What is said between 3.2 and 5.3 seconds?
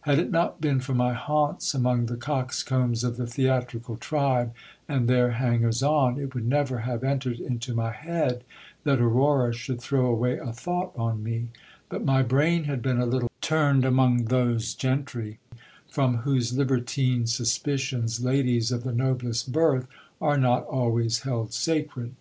theatrical tribe and their